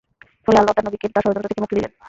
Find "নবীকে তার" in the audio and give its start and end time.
0.87-1.23